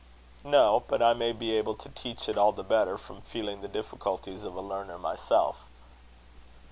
"No; 0.43 0.83
but 0.87 1.03
I 1.03 1.13
may 1.13 1.31
be 1.31 1.51
able 1.55 1.75
to 1.75 1.87
teach 1.89 2.27
it 2.27 2.35
all 2.35 2.51
the 2.51 2.63
better 2.63 2.97
from 2.97 3.21
feeling 3.21 3.61
the 3.61 3.67
difficulties 3.67 4.43
of 4.43 4.55
a 4.55 4.59
learner 4.61 4.97
myself." 4.97 5.67